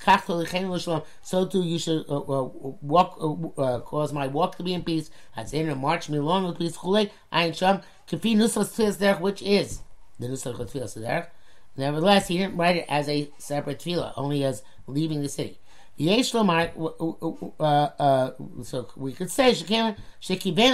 so 1.22 1.46
too 1.46 1.62
you 1.62 1.78
should 1.78 2.06
uh, 2.10 2.18
uh, 2.18 2.50
walk, 2.82 3.18
uh, 3.22 3.62
uh, 3.62 3.80
cause 3.82 4.12
my 4.12 4.26
walk 4.26 4.58
to 4.58 4.64
be 4.64 4.74
in 4.74 4.82
peace. 4.82 5.12
Hazayin 5.38 5.80
march 5.80 6.10
me 6.10 6.18
along 6.18 6.48
with 6.48 6.58
peace. 6.58 6.76
Chulei, 6.76 7.12
Ayin 7.32 7.56
Sham, 7.56 7.82
Kafi 8.10 8.36
Nusas 8.36 8.76
Tfilas 8.76 9.22
which 9.22 9.44
is 9.44 9.82
the 10.20 10.26
Nusas 10.26 10.58
Tfilas 10.58 10.98
Derech. 10.98 11.28
Nevertheless, 11.78 12.28
he 12.28 12.38
didn't 12.38 12.58
write 12.58 12.78
it 12.78 12.86
as 12.90 13.08
a 13.08 13.32
separate 13.38 13.80
tefillah, 13.80 14.14
only 14.18 14.44
as 14.44 14.64
leaving 14.88 15.22
the 15.22 15.30
city. 15.30 15.60
Yesh 15.98 16.32
Lomar, 16.32 16.72
uh, 17.60 17.64
uh, 17.64 18.32
so 18.64 18.90
we 18.96 19.14
could 19.14 19.30
say 19.30 19.52
Shekiven 19.52 19.96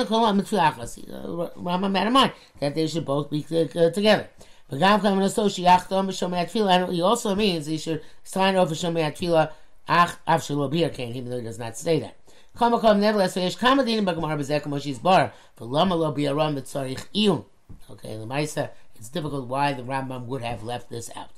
Kolam 0.05 0.39
Mitfilachas. 0.39 1.53
Rambam 1.55 1.97
had 1.97 2.07
in 2.07 2.13
mind 2.13 2.31
that 2.59 2.75
they 2.75 2.87
should 2.87 3.05
both 3.05 3.29
be 3.29 3.41
together. 3.43 4.29
But 4.69 4.79
Gam 4.79 5.01
Kam 5.01 5.19
Naso 5.19 5.43
on 5.43 5.49
B'Shomei 5.49 6.45
Tefillah, 6.49 6.83
and 6.83 6.93
he 6.93 7.01
also 7.01 7.35
means 7.35 7.65
he 7.65 7.77
should 7.77 8.01
sign 8.23 8.55
off 8.55 8.69
B'Shomei 8.69 9.11
Tefillah 9.11 9.51
Ach 9.87 10.17
Av 10.27 10.41
Shelo 10.41 10.71
Birkain, 10.71 11.15
even 11.15 11.29
though 11.29 11.37
he 11.37 11.43
does 11.43 11.59
not 11.59 11.77
say 11.77 11.99
that. 11.99 12.17
Kamakom 12.55 12.99
nevertheless, 12.99 13.35
Yesh 13.35 13.57
Kamadin 13.57 14.05
B'Gamar 14.05 14.37
B'Zek 14.37 14.65
Moshi's 14.65 14.99
Bar, 14.99 15.33
for 15.55 15.65
Lama 15.65 15.95
Lo 15.95 16.13
Bi'aram 16.13 16.55
B'Tzarich 16.57 17.05
Iyun. 17.13 17.45
Okay, 17.89 18.17
the 18.17 18.25
Maisa 18.25 18.69
it's 18.97 19.09
difficult 19.09 19.47
why 19.47 19.73
the 19.73 19.83
Rambam 19.83 20.25
would 20.25 20.41
have 20.41 20.63
left 20.63 20.89
this 20.89 21.09
out. 21.15 21.29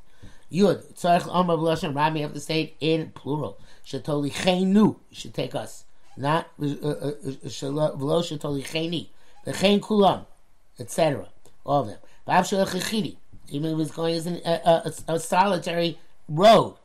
Yud, 0.52 0.94
Tzarech 0.94 1.28
Omar 1.32 1.58
B'Lashon, 1.58 1.96
Rami 1.96 2.22
have 2.22 2.34
to 2.34 2.40
say 2.40 2.62
it 2.62 2.76
in 2.80 3.12
plural. 3.12 3.60
Shetoli 3.86 4.32
Chenu, 4.32 4.98
should 5.12 5.34
take 5.34 5.54
us. 5.54 5.86
Not 6.18 6.48
uh, 6.62 6.66
uh, 6.66 6.68
uh, 6.68 7.12
V'lo 7.14 8.22
Shetoli 8.24 8.64
Cheni. 8.64 9.10
The 9.46 9.54
Chen 9.54 9.80
Kulam, 9.80 10.26
etc. 10.80 11.30
All 11.64 11.82
of 11.82 11.88
them. 11.88 11.98
Bab 12.26 12.46
Shalach 12.46 13.16
even 13.52 13.72
if 13.72 13.78
he's 13.80 13.92
going 13.92 14.16
as 14.16 14.28
an, 14.28 14.42
a, 14.46 14.92
a, 15.08 15.14
a, 15.14 15.20
solitary 15.20 15.98
road. 16.28 16.76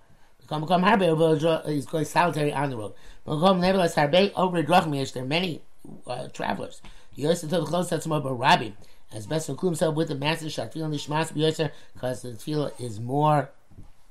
He's 0.40 1.86
going 1.86 2.04
solitary 2.04 2.52
on 2.52 2.70
the 2.70 2.76
road. 2.76 2.94
Nevertheless, 3.26 3.98
over 4.36 4.62
there 4.62 5.22
are 5.22 5.26
many 5.26 5.62
uh, 6.06 6.28
travelers. 6.28 6.80
Yosef 7.14 7.50
told 7.50 7.66
the 7.66 7.70
close 7.70 7.90
that's 7.90 8.06
more 8.06 8.18
about 8.18 8.38
Rabbi 8.38 8.70
as 9.12 9.26
best 9.26 9.46
to 9.46 9.52
include 9.52 9.70
himself 9.70 9.94
with 9.94 10.08
the 10.08 10.14
master 10.14 10.46
shatfil 10.46 10.88
nishmas 10.88 11.32
b'yoser 11.32 11.70
because 11.92 12.22
the 12.22 12.30
tefillah 12.30 12.78
is 12.80 12.98
more 13.00 13.50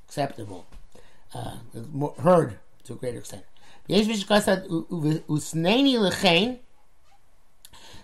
acceptable, 0.07 0.65
uh, 1.33 1.55
more 1.91 2.13
heard 2.19 2.59
to 2.83 2.93
a 2.93 2.95
greater 2.95 3.19
extent. 3.19 3.43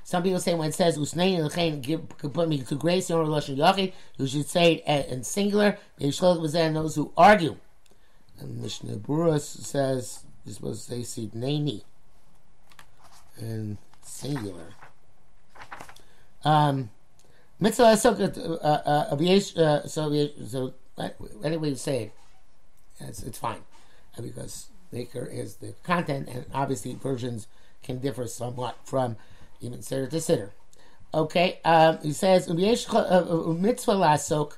Some 0.03 0.24
people 0.24 0.39
say 0.39 0.55
when 0.55 0.69
it 0.69 0.74
says 0.74 0.98
usneini 0.98 1.39
lechein, 1.39 2.34
put 2.34 2.50
me 2.50 2.58
to 2.63 2.75
grace 2.75 3.12
or 3.12 3.24
lashon 3.25 3.58
yachid. 3.58 3.93
You 4.17 4.27
should 4.27 4.48
say 4.48 4.84
it 4.86 5.08
in 5.08 5.24
singular. 5.24 5.77
There 5.98 6.12
those 6.74 6.96
who 6.96 7.13
argue. 7.15 7.58
And 8.39 8.62
Mishnah 8.62 8.98
Berurah 8.98 9.39
says 9.39 10.24
you're 10.46 10.55
supposed 10.55 10.89
to 10.89 11.03
say 11.05 11.29
in 13.39 13.77
singular. 14.01 14.74
Um, 16.43 16.89
mitzvah 17.60 17.84
uh, 17.84 18.65
uh, 18.65 19.15
uh, 19.58 19.88
so 19.88 20.29
so 20.48 20.74
anyway 21.43 21.69
you 21.69 21.75
say 21.75 22.03
it, 22.03 22.13
it's, 23.00 23.24
it's 23.24 23.38
fine 23.38 23.62
because 24.22 24.67
maker 24.91 25.25
is 25.25 25.55
the 25.55 25.74
content, 25.84 26.27
and 26.29 26.46
obviously 26.53 26.93
versions 26.93 27.48
can 27.84 28.00
differ 28.00 28.27
somewhat 28.27 28.77
from 28.84 29.15
even 29.62 29.81
sitter 29.81 30.08
to 30.08 30.22
sitter. 30.22 30.51
Okay, 31.13 31.60
um, 31.65 31.98
he 32.03 32.13
says 32.13 32.48
mitzvah 32.50 33.05
lasok 33.05 34.53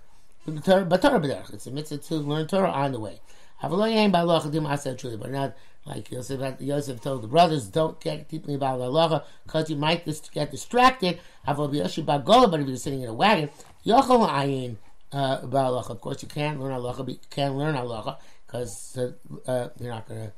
It's 0.47 1.67
a 1.67 1.71
mitzvah 1.71 1.97
to 1.97 2.15
learn 2.15 2.47
Torah 2.47 2.71
on 2.71 2.91
the 2.91 2.99
way. 2.99 3.21
But 3.61 5.29
not 5.29 5.55
like 5.85 6.11
Yosef, 6.11 6.61
Yosef 6.61 7.01
told 7.01 7.23
the 7.23 7.27
brothers, 7.27 7.67
don't 7.67 7.99
get 7.99 8.29
deeply 8.29 8.53
about 8.53 8.79
halacha 8.79 9.23
because 9.43 9.69
you 9.69 9.75
might 9.75 10.05
just 10.05 10.31
get 10.31 10.51
distracted. 10.51 11.19
But 11.45 11.73
if 11.73 12.67
you're 12.67 12.77
sitting 12.77 13.01
in 13.01 13.09
a 13.09 13.13
wagon, 13.13 13.49
yochel 13.85 14.77
uh. 15.11 15.39
Of 15.43 16.01
course, 16.01 16.21
you 16.21 16.29
can't 16.29 16.59
learn 16.59 16.73
halacha, 16.73 16.97
but 16.97 17.09
you 17.09 17.19
can 17.29 17.57
learn 17.57 17.75
halacha 17.75 18.17
because 18.45 18.97
uh, 18.97 19.11
uh, 19.49 19.69
you're 19.79 19.91
not 19.91 20.07
gonna 20.07 20.31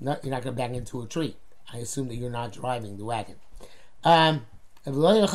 you're 0.00 0.30
not 0.30 0.42
gonna 0.42 0.52
bang 0.52 0.74
into 0.74 1.00
a 1.00 1.06
tree. 1.06 1.36
I 1.72 1.78
assume 1.78 2.08
that 2.08 2.16
you're 2.16 2.30
not 2.30 2.52
driving 2.52 2.96
the 2.96 3.04
wagon. 3.04 3.36
Um, 4.02 4.46
you 4.86 5.26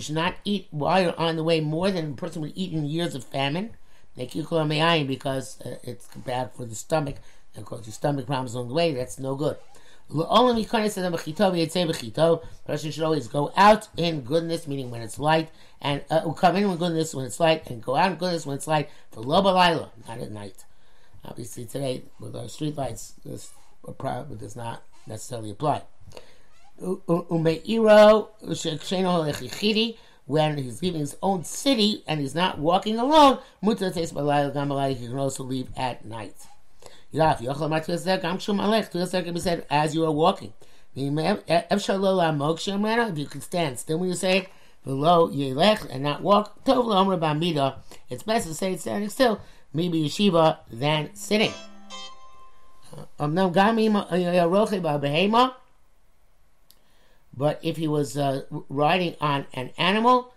should 0.00 0.14
not 0.14 0.34
eat 0.44 0.68
while 0.70 1.02
you're 1.02 1.18
on 1.18 1.36
the 1.36 1.44
way 1.44 1.60
more 1.60 1.90
than 1.90 2.12
a 2.12 2.14
person 2.14 2.42
would 2.42 2.52
eat 2.54 2.72
in 2.72 2.86
years 2.86 3.14
of 3.14 3.24
famine. 3.24 3.76
Because 4.16 5.60
uh, 5.60 5.76
it's 5.82 6.08
bad 6.16 6.54
for 6.54 6.64
the 6.64 6.74
stomach 6.74 7.16
and 7.56 7.66
cause 7.66 7.86
your 7.86 7.92
stomach 7.92 8.26
problems 8.26 8.54
along 8.54 8.68
the 8.68 8.74
way, 8.74 8.92
that's 8.92 9.18
no 9.18 9.34
good. 9.34 9.56
Person 10.08 10.56
should 12.92 13.02
always 13.02 13.26
go 13.26 13.52
out 13.56 13.88
in 13.96 14.20
goodness, 14.20 14.68
meaning 14.68 14.88
when 14.90 15.02
it's 15.02 15.18
light, 15.18 15.50
and 15.80 16.04
uh, 16.10 16.32
come 16.32 16.54
in 16.54 16.70
with 16.70 16.78
goodness 16.78 17.12
when 17.12 17.24
it's 17.24 17.40
light, 17.40 17.68
and 17.68 17.82
go 17.82 17.96
out 17.96 18.12
in 18.12 18.18
goodness 18.18 18.46
when 18.46 18.56
it's 18.56 18.68
light 18.68 18.88
for 19.10 19.22
loba 19.22 19.52
laila, 19.52 19.90
not 20.06 20.20
at 20.20 20.30
night. 20.30 20.64
Obviously, 21.24 21.64
today 21.64 22.04
with 22.20 22.36
our 22.36 22.48
street 22.48 22.76
lights, 22.76 23.14
this 23.24 23.50
does 24.38 24.54
not 24.54 24.84
necessarily 25.08 25.50
apply. 25.50 25.82
When 30.28 30.58
he's 30.58 30.82
leaving 30.82 31.00
his 31.00 31.16
own 31.22 31.44
city 31.44 32.02
and 32.06 32.20
he's 32.20 32.34
not 32.34 32.58
walking 32.58 32.98
alone, 32.98 33.38
he 33.62 33.74
can 33.74 35.18
also 35.18 35.44
leave 35.44 35.68
at 35.76 36.04
night. 36.04 36.34
Yaf, 37.12 37.38
Yochel 37.38 37.70
Mat 37.70 37.86
Tfilas 37.86 38.20
Gam 38.20 38.38
Shum 38.38 38.58
Alech. 38.58 38.90
Tfilas 38.90 39.24
can 39.24 39.34
be 39.34 39.40
said 39.40 39.66
as 39.70 39.94
you 39.94 40.04
are 40.04 40.10
walking. 40.10 40.52
If 40.94 41.02
you 43.18 43.26
can 43.26 43.40
stand 43.40 43.78
still 43.78 43.98
when 43.98 44.08
you 44.08 44.14
say 44.14 44.48
below 44.84 45.28
Yelech 45.28 45.86
and 45.90 46.02
not 46.04 46.22
walk, 46.22 46.64
Tov 46.64 46.86
Lomer 46.86 47.18
Bamida. 47.18 47.76
It's 48.08 48.22
best 48.22 48.46
to 48.48 48.54
say 48.54 48.76
standing 48.76 49.10
still, 49.10 49.40
maybe 49.74 50.04
yeshiva, 50.04 50.58
than 50.70 51.14
sitting. 51.14 51.52
Uh, 52.96 53.04
um, 53.18 53.36
uh, 53.36 53.48
but 57.36 57.60
if 57.62 57.76
he 57.76 57.86
was 57.86 58.16
uh, 58.16 58.42
riding 58.70 59.16
on 59.20 59.46
an 59.52 59.70
animal, 59.76 60.32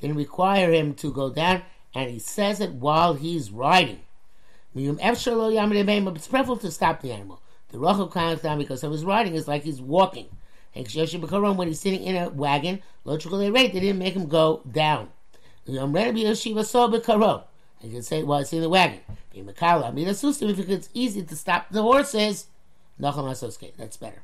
then 0.00 0.14
require 0.14 0.72
him 0.72 0.94
to 0.94 1.12
go 1.12 1.30
down 1.30 1.62
and 1.94 2.10
he 2.10 2.18
says 2.18 2.60
it 2.60 2.72
while 2.72 3.14
he's 3.14 3.50
riding. 3.50 4.00
It's 4.74 6.28
preferable 6.28 6.56
to 6.58 6.70
stop 6.70 7.00
the 7.00 7.12
animal. 7.12 7.40
The 7.70 7.78
Rachel 7.78 8.06
comes 8.06 8.42
down 8.42 8.58
because 8.58 8.82
of 8.84 8.92
his 8.92 9.04
riding 9.04 9.34
is 9.34 9.48
like 9.48 9.64
he's 9.64 9.80
walking. 9.80 10.26
And 10.74 10.86
when 10.92 11.68
he's 11.68 11.80
sitting 11.80 12.02
in 12.04 12.16
a 12.16 12.28
wagon, 12.28 12.80
they 13.04 13.18
didn't 13.18 13.98
make 13.98 14.14
him 14.14 14.28
go 14.28 14.62
down. 14.70 15.08
I'm 15.68 15.92
ready 15.92 16.10
to 16.10 16.14
be 16.14 16.24
a 16.24 16.34
Shiva 16.36 16.64
so 16.64 16.88
Bekaron. 16.88 17.44
You 17.82 17.90
can 17.90 18.02
say, 18.02 18.22
well, 18.22 18.40
it's 18.40 18.52
in 18.52 18.60
the 18.60 18.68
wagon. 18.68 19.00
If 19.32 20.68
it's 20.70 20.88
easy 20.94 21.22
to 21.22 21.36
stop 21.36 21.70
the 21.70 21.82
horses, 21.82 22.46
that's 22.98 23.96
better. 23.96 24.22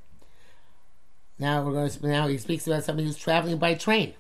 Now 1.39 1.63
we're 1.63 1.73
going 1.73 1.91
to, 1.91 2.07
now 2.07 2.29
he 2.29 2.39
speaks 2.39 2.67
about 2.67 2.85
somebody 2.85 3.07
who's 3.07 3.17
traveling 3.17 3.59
by 3.59 3.75
train. 3.75 4.15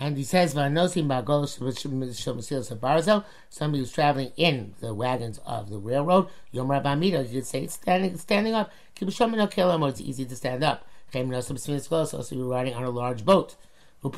And 0.00 0.16
he 0.16 0.24
says, 0.24 0.54
Somebody 0.54 0.72
who's 3.78 3.92
traveling 3.92 4.32
in 4.36 4.74
the 4.80 4.94
wagons 4.94 5.38
of 5.46 5.68
the 5.70 5.78
railroad, 5.78 6.28
Yom 6.50 6.68
Rabamida, 6.68 7.28
you 7.28 7.40
could 7.40 7.46
say 7.46 7.64
it's 7.64 7.74
standing, 7.74 8.16
standing 8.16 8.54
up. 8.54 8.72
Or 9.00 9.88
it's 9.88 10.00
easy 10.00 10.24
to 10.24 10.36
stand 10.36 10.64
up. 10.64 10.86
Also, 11.14 12.34
you're 12.34 12.46
riding 12.46 12.74
on 12.74 12.84
a 12.84 12.90
large 12.90 13.24
boat. 13.24 13.56
It's 14.02 14.16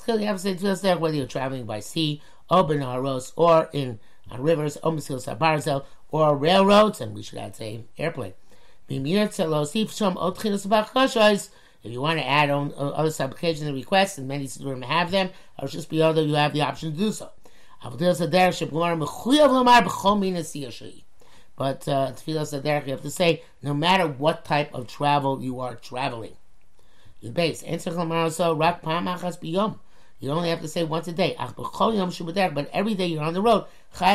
clearly 0.00 0.24
have 0.24 0.42
to 0.42 0.56
whether 1.00 1.16
you're 1.16 1.26
traveling 1.26 1.64
by 1.64 1.80
sea, 1.80 2.20
or 2.50 2.64
Benaros, 2.64 3.32
or 3.36 3.70
in 3.72 4.00
on 4.30 4.42
rivers, 4.42 4.76
or 6.10 6.36
railroads, 6.36 7.00
and 7.00 7.14
we 7.14 7.22
should 7.22 7.38
add 7.38 7.56
say 7.56 7.86
airplane. 7.96 8.34
If 11.88 11.94
you 11.94 12.02
want 12.02 12.18
to 12.18 12.28
add 12.28 12.50
on 12.50 12.74
uh, 12.76 12.90
other 12.90 13.10
supplications 13.10 13.66
and 13.66 13.74
requests, 13.74 14.18
and 14.18 14.28
many 14.28 14.44
Siddurim 14.44 14.84
have 14.84 15.10
them, 15.10 15.30
or 15.58 15.68
just 15.68 15.88
be 15.88 16.02
other, 16.02 16.20
you 16.20 16.34
have 16.34 16.52
the 16.52 16.60
option 16.60 16.92
to 16.92 16.98
do 16.98 17.12
so. 17.12 17.30
But 17.82 17.94
uh, 21.88 22.12
tefillah 22.12 22.86
you 22.86 22.92
have 22.92 23.00
to 23.00 23.10
say, 23.10 23.42
no 23.62 23.72
matter 23.72 24.06
what 24.06 24.44
type 24.44 24.74
of 24.74 24.86
travel 24.86 25.42
you 25.42 25.60
are 25.60 25.76
traveling. 25.76 26.36
Base. 27.32 27.62
You 27.62 27.78
only 30.30 30.50
have 30.50 30.60
to 30.60 30.68
say 30.68 30.84
once 30.84 31.08
a 31.08 31.12
day. 31.12 31.34
But 31.38 32.68
every 32.74 32.94
day 32.94 33.06
you're 33.06 33.22
on 33.22 33.32
the 33.32 33.40
road. 33.40 33.64
You 33.98 34.06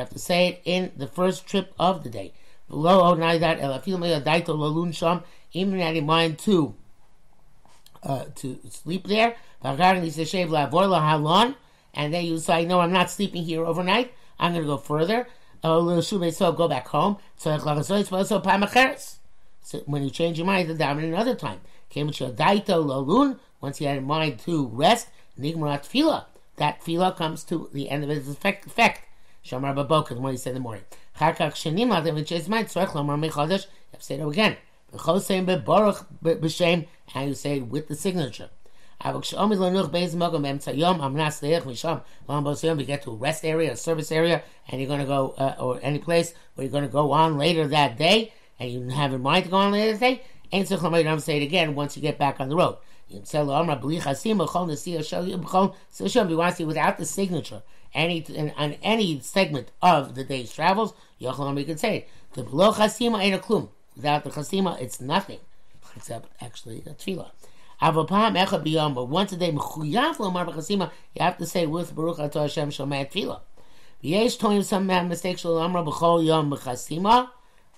have 0.00 0.10
to 0.10 0.18
say 0.18 0.48
it 0.48 0.60
in 0.64 0.90
the 0.96 1.06
first 1.06 1.46
trip 1.46 1.72
of 1.78 2.02
the 2.02 2.10
day. 2.10 2.32
Even 2.70 3.20
had 5.78 5.96
in 5.96 6.06
mind 6.06 6.38
to 6.38 6.74
uh, 8.02 8.24
to 8.34 8.58
sleep 8.68 9.06
there. 9.06 9.36
And 9.62 9.78
then 12.12 12.24
you 12.24 12.38
say, 12.38 12.64
no, 12.64 12.80
I'm 12.80 12.92
not 12.92 13.10
sleeping 13.10 13.44
here 13.44 13.64
overnight. 13.64 14.12
I'm 14.38 14.52
going 14.52 14.62
to 14.62 14.68
go 14.68 14.76
further. 14.76 15.26
So 15.62 16.52
go 16.52 16.68
back 16.68 16.88
home. 16.88 17.16
So 17.36 17.56
when 19.86 20.02
you 20.02 20.10
change 20.10 20.38
your 20.38 20.46
mind, 20.46 20.68
the 20.68 20.74
daven 20.74 21.04
another 21.04 21.34
time. 21.34 21.60
Once 21.94 22.20
you 23.80 23.86
had 23.86 23.96
in 23.96 24.04
mind 24.04 24.38
to 24.40 24.66
rest, 24.68 25.08
nigmarat 25.40 25.88
tefillah. 25.88 26.26
That 26.56 26.82
fila 26.82 27.12
comes 27.12 27.44
to 27.44 27.70
the 27.72 27.88
end 27.88 28.04
of 28.04 28.10
its 28.10 28.28
effect. 28.28 28.68
Shamar 29.44 29.74
babokah, 29.74 30.18
what 30.18 30.32
he 30.32 30.36
said 30.36 30.50
in 30.50 30.56
the 30.56 30.60
morning. 30.60 30.84
Chakak 31.19 31.53
shenim 31.53 31.89
latem 31.89 32.15
which 32.15 32.31
is 32.31 32.47
mind 32.47 32.67
tzorech 32.67 32.89
lomar 32.89 33.19
mechadesh. 33.19 33.65
You 33.65 33.91
have 33.93 33.99
to 33.99 34.05
say 34.05 34.15
it 34.15 34.27
again. 34.27 34.57
B'chol 34.93 35.19
seim 35.19 35.45
bebaruch 35.45 36.05
b'shem, 36.23 36.87
and 37.13 37.29
you 37.29 37.35
say 37.35 37.57
it 37.57 37.67
with 37.67 37.87
the 37.87 37.95
signature. 37.95 38.49
אבל 39.05 39.21
כשעומד 39.21 39.57
לנוח 39.57 39.87
באיזה 39.87 40.17
מקום 40.17 40.41
באמצע 40.41 40.71
יום, 40.71 41.01
אמנס 41.01 41.43
דרך 41.43 41.65
משם, 41.65 41.95
באמצע 42.27 42.67
יום, 42.67 42.79
you 42.79 42.83
get 42.83 43.01
to 43.01 43.11
a 43.11 43.15
rest 43.15 43.45
area, 43.45 43.71
a 43.71 43.77
service 43.77 44.11
area, 44.11 44.41
and 44.67 44.81
you're 44.81 44.89
going 44.89 44.99
to 44.99 45.05
go, 45.05 45.33
uh, 45.37 45.55
or 45.57 45.79
any 45.81 45.99
place 45.99 46.33
where 46.55 46.65
you're 46.65 46.71
going 46.71 46.83
to 46.83 46.89
go 46.89 47.11
on 47.11 47.37
later 47.37 47.65
that 47.67 47.97
day, 47.97 48.33
and 48.59 48.69
you 48.69 48.89
have 48.89 49.13
in 49.13 49.21
mind 49.21 49.45
to 49.45 49.51
go 49.51 49.57
on 49.57 49.71
later 49.71 49.93
that 49.93 49.99
day, 49.99 50.21
ain't 50.51 50.67
so 50.67 50.75
I'm 50.75 51.19
say 51.19 51.37
it 51.37 51.43
again 51.43 51.75
once 51.75 51.95
you 51.95 52.01
get 52.01 52.17
back 52.17 52.41
on 52.41 52.49
the 52.49 52.57
road. 52.57 52.77
You 53.08 53.16
want 53.16 53.26
to 53.26 54.76
see 54.76 56.64
without 56.64 56.98
the 56.98 57.04
signature 57.04 57.62
any 57.94 58.24
on 58.56 58.72
any 58.82 59.20
segment 59.20 59.70
of 59.80 60.14
the 60.14 60.24
day's 60.24 60.52
travels, 60.52 60.94
you 61.18 61.30
can 61.30 61.78
say 61.78 61.96
it. 61.98 62.08
The 62.32 62.42
below 62.42 62.72
chasima 62.72 63.22
ain't 63.22 63.34
a 63.34 63.38
klum. 63.38 63.68
Without 63.94 64.24
the 64.24 64.30
chasima, 64.30 64.80
it's 64.80 65.00
nothing 65.00 65.38
except 65.96 66.28
actually 66.42 66.78
a 66.78 66.90
tefillah. 66.90 67.30
Avapam 67.80 68.36
echad 68.36 68.64
biyom, 68.64 68.94
but 68.94 69.04
once 69.04 69.32
a 69.32 69.36
day, 69.36 69.52
mechuyav 69.52 70.16
lomar 70.16 70.46
b'chasima, 70.46 70.90
you 71.14 71.22
have 71.22 71.38
to 71.38 71.46
say 71.46 71.66
with 71.66 71.94
Baruch 71.94 72.18
Ato 72.18 72.42
Hashem 72.42 72.70
Shomei 72.70 73.10
Tefillah. 73.10 73.40
V'yesh 74.02 74.38
toim 74.38 74.64
some 74.64 74.86
mistakes 74.86 75.42
shalomra 75.42 75.86
b'chol 75.86 76.24
yom 76.24 76.50
b'chasima. 76.50 77.30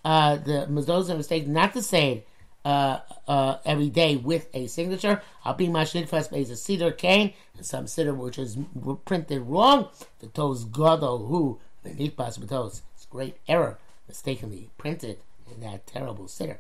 Uh, 0.05 0.37
the 0.37 0.67
those 0.71 1.11
are 1.11 1.17
mistakes 1.17 1.47
not 1.49 1.73
to 1.73 1.83
say 1.83 2.13
it 2.13 2.29
uh, 2.67 3.01
uh, 3.29 3.59
every 3.65 3.89
day 3.89 4.17
with 4.17 4.49
a 4.53 4.67
signature. 4.67 5.23
I'll 5.45 5.55
be 5.55 5.69
mashid 5.69 6.09
first 6.09 6.33
base 6.33 6.51
a 6.51 6.57
cedar 6.57 6.91
cane 6.91 7.33
and 7.57 7.65
some 7.65 7.87
cedar 7.87 8.13
which 8.13 8.41
is 8.41 8.59
printed 9.05 9.43
wrong. 9.43 9.89
The 10.19 10.27
toes 10.27 10.65
gadol 10.65 11.27
who 11.27 11.61
the 11.85 11.91
nitpas 11.91 12.45
toes. 12.49 12.83
It's 12.97 13.07
great 13.07 13.37
error, 13.47 13.79
mistakenly 14.09 14.71
printed 14.79 15.21
in 15.49 15.61
that 15.61 15.87
terrible 15.87 16.27
cedar. 16.27 16.59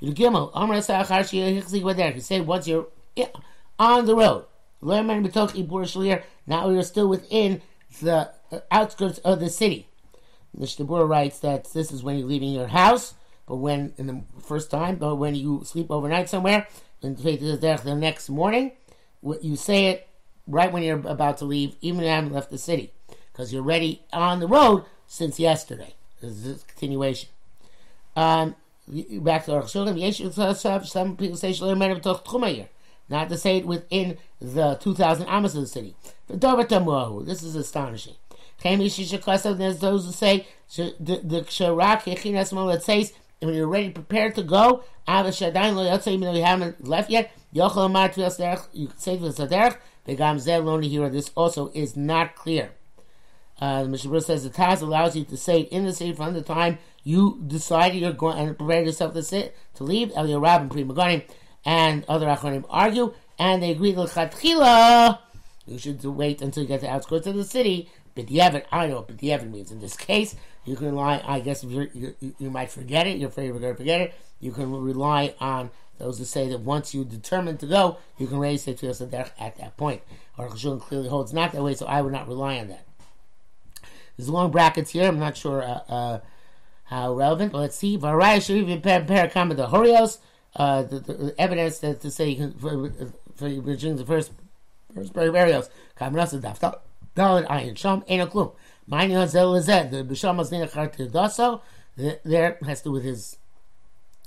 You 0.00 0.12
amar 0.54 0.76
sachar 0.76 2.44
once 2.44 2.68
you're 2.68 2.88
on 3.78 4.04
the 4.04 4.14
road. 4.14 4.44
Now 6.46 6.68
we 6.68 6.76
are 6.76 6.82
still 6.82 7.08
within 7.08 7.62
the 8.02 8.30
outskirts 8.70 9.18
of 9.20 9.40
the 9.40 9.48
city. 9.48 9.88
Mishnah 10.54 10.84
writes 10.84 11.38
that 11.38 11.72
this 11.72 11.90
is 11.90 12.02
when 12.02 12.18
you're 12.18 12.28
leaving 12.28 12.52
your 12.52 12.66
house 12.66 13.14
but 13.48 13.56
when 13.56 13.94
in 13.96 14.06
the 14.06 14.22
first 14.42 14.70
time, 14.70 14.96
but 14.96 15.16
when 15.16 15.34
you 15.34 15.62
sleep 15.64 15.90
overnight 15.90 16.28
somewhere, 16.28 16.68
and 17.02 17.16
the 17.16 17.96
next 17.98 18.28
morning, 18.28 18.72
you 19.40 19.56
say 19.56 19.86
it 19.86 20.08
right 20.46 20.70
when 20.70 20.82
you're 20.82 21.00
about 21.06 21.38
to 21.38 21.44
leave, 21.44 21.74
even 21.80 22.00
if 22.00 22.04
you 22.04 22.10
haven't 22.10 22.32
left 22.32 22.50
the 22.50 22.58
city, 22.58 22.92
because 23.32 23.52
you're 23.52 23.62
ready 23.62 24.02
on 24.12 24.40
the 24.40 24.46
road 24.46 24.84
since 25.06 25.40
yesterday. 25.40 25.94
This 26.20 26.44
is 26.44 26.62
a 26.62 26.66
continuation. 26.66 27.30
Um, 28.16 28.54
back 28.86 29.44
to 29.46 29.52
Aruch 29.52 30.86
some 30.86 31.16
people 31.16 31.36
say 31.36 31.52
shalom. 31.52 31.78
not 33.08 33.28
to 33.28 33.38
say 33.38 33.56
it 33.58 33.66
within 33.66 34.18
the 34.40 34.74
2,000 34.74 35.26
amas 35.26 35.54
of 35.54 35.62
the 35.62 35.66
city. 35.68 35.94
This 36.28 37.42
is 37.42 37.54
astonishing. 37.54 38.14
There's 38.62 39.78
those 39.78 40.04
who 40.04 40.12
say 40.12 40.46
the 40.68 41.44
and 43.40 43.48
when 43.48 43.56
you're 43.56 43.68
ready, 43.68 43.90
prepared 43.90 44.34
to 44.34 44.42
go, 44.42 44.82
even 45.08 45.30
though 46.20 46.32
you 46.32 46.42
haven't 46.42 46.86
left 46.86 47.10
yet, 47.10 47.30
you 47.52 47.62
can 47.68 48.98
say 48.98 49.16
to 49.16 49.32
the 49.32 49.32
here. 50.88 51.08
This 51.08 51.30
also 51.36 51.70
is 51.74 51.96
not 51.96 52.34
clear. 52.34 52.72
Uh, 53.60 53.82
the 53.84 53.88
Mishnah 53.88 54.20
says 54.20 54.44
the 54.44 54.50
Taz 54.50 54.82
allows 54.82 55.16
you 55.16 55.24
to 55.24 55.36
say 55.36 55.60
in 55.60 55.84
the 55.84 55.92
city 55.92 56.12
from 56.12 56.34
the 56.34 56.42
time 56.42 56.78
you 57.02 57.42
decided 57.46 58.00
you're 58.00 58.12
going 58.12 58.38
and 58.38 58.56
prepare 58.56 58.84
yourself 58.84 59.14
to 59.14 59.22
sit 59.22 59.56
to 59.74 59.84
leave. 59.84 60.12
El 60.14 60.40
Rab 60.40 60.62
and 60.62 60.70
Pri 60.70 60.84
Megadim 60.84 61.24
and 61.64 62.04
other 62.08 62.26
Achronim 62.26 62.64
argue, 62.68 63.14
and 63.38 63.62
they 63.62 63.70
agree 63.70 63.92
that 63.92 65.14
you 65.66 65.78
should 65.78 66.02
wait 66.04 66.40
until 66.40 66.62
you 66.62 66.68
get 66.68 66.80
to 66.80 66.86
the 66.86 66.92
outskirts 66.92 67.26
of 67.26 67.34
the 67.34 67.44
city. 67.44 67.90
B'diavad, 68.18 68.64
I 68.72 68.88
know 68.88 68.96
what 68.96 69.08
B'diavad 69.08 69.50
means 69.50 69.70
in 69.70 69.80
this 69.80 69.96
case. 69.96 70.34
You 70.64 70.76
can 70.76 70.86
rely, 70.86 71.22
I 71.24 71.40
guess, 71.40 71.62
if 71.62 71.70
you, 71.70 72.14
you 72.38 72.50
might 72.50 72.70
forget 72.70 73.06
it, 73.06 73.18
you're 73.18 73.28
afraid 73.28 73.46
you're 73.46 73.58
going 73.58 73.72
to 73.72 73.78
forget 73.78 74.00
it, 74.00 74.14
you 74.40 74.52
can 74.52 74.70
rely 74.72 75.34
on 75.40 75.70
those 75.98 76.18
who 76.18 76.24
say 76.24 76.48
that 76.48 76.60
once 76.60 76.94
you 76.94 77.04
determine 77.04 77.56
to 77.58 77.66
go, 77.66 77.98
you 78.18 78.26
can 78.26 78.38
raise 78.38 78.66
it 78.68 78.78
to 78.78 78.86
Derech 78.86 79.30
at 79.38 79.56
that 79.58 79.76
point. 79.76 80.02
Or 80.36 80.48
Chashun 80.48 80.80
clearly 80.80 81.08
holds 81.08 81.32
not 81.32 81.52
that 81.52 81.62
way, 81.62 81.74
so 81.74 81.86
I 81.86 82.02
would 82.02 82.12
not 82.12 82.28
rely 82.28 82.58
on 82.58 82.68
that. 82.68 82.84
There's 84.16 84.28
long 84.28 84.50
brackets 84.50 84.90
here, 84.90 85.06
I'm 85.06 85.18
not 85.18 85.36
sure 85.36 85.62
uh, 85.62 85.80
uh, 85.88 86.20
how 86.84 87.14
relevant, 87.14 87.54
let's 87.54 87.76
see. 87.76 87.96
Varaya 87.96 88.44
Sharif 88.44 88.82
Parakama 88.82 89.56
the 89.56 89.68
Horios, 89.68 90.18
uh, 90.56 90.82
the, 90.82 90.98
the, 91.00 91.34
evidence 91.38 91.78
that 91.78 92.00
to 92.00 92.10
say 92.10 92.30
you 92.30 92.36
can, 92.36 92.52
for, 92.54 92.90
for 93.36 93.48
the 93.48 94.04
first 94.06 94.32
first 94.94 95.12
burials, 95.14 95.70
Kamarasa 95.98 96.40
Daftal, 96.40 96.78
Dalit 97.18 97.46
Ayin 97.48 97.76
Sham, 97.76 98.04
Ain't 98.06 98.22
a 98.22 98.26
Klum. 98.26 98.52
Mine 98.86 99.10
is 99.10 99.32
that 99.32 99.90
the 99.90 100.04
Bishamas 100.04 100.50
Daso, 101.10 101.60
there 101.96 102.58
has 102.64 102.78
to 102.82 102.84
do 102.84 102.92
with 102.92 103.02
his 103.02 103.36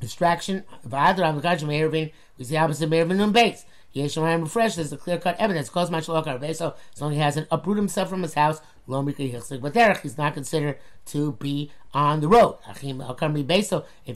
distraction. 0.01 0.65
V'adar 0.85 1.33
Avakaj 1.33 1.63
Meirvin, 1.63 2.11
we 2.37 2.43
see 2.43 2.57
opposite 2.57 2.89
Meirvin 2.89 3.23
and 3.23 3.31
base. 3.33 3.63
Yeshua 3.95 4.45
fresh, 4.49 4.75
there's 4.75 4.91
a 4.91 4.97
clear 4.97 5.17
cut 5.17 5.37
evidence. 5.39 5.69
Cause 5.69 5.89
Machalok 5.89 6.25
Arbeso, 6.25 6.75
as 6.93 7.01
long 7.01 7.11
as 7.11 7.15
he 7.15 7.21
hasn't 7.21 7.47
uprooted 7.49 7.81
himself 7.81 8.09
from 8.09 8.23
his 8.23 8.33
house, 8.33 8.59
but 8.87 9.73
Derek, 9.73 10.01
he's 10.01 10.17
not 10.17 10.33
considered 10.33 10.77
to 11.05 11.31
be 11.33 11.71
on 11.93 12.19
the 12.19 12.27
road. 12.27 12.57
If 12.69 12.81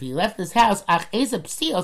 he 0.01 0.13
left 0.13 0.37
his 0.37 0.51
house, 0.53 0.83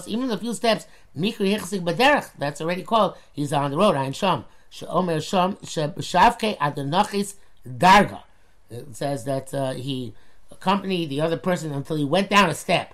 even 0.07 0.31
a 0.31 0.37
few 0.37 0.53
steps, 0.53 0.87
that's 1.15 2.61
already 2.61 2.83
called, 2.83 3.15
he's 3.31 3.53
on 3.53 3.71
the 3.71 3.77
road. 3.77 3.95
Ayin 3.95 4.13
Sham. 4.15 4.45
Sheomer 4.71 5.21
Sham, 5.21 5.55
Shavke 5.57 6.57
Adonachis 6.57 7.35
Darga. 7.67 8.23
It 8.69 8.95
says 8.95 9.25
that 9.25 9.53
uh, 9.53 9.73
he 9.73 10.13
accompanied 10.49 11.09
the 11.09 11.21
other 11.21 11.37
person 11.37 11.71
until 11.71 11.97
he 11.97 12.05
went 12.05 12.29
down 12.29 12.49
a 12.49 12.55
step. 12.55 12.93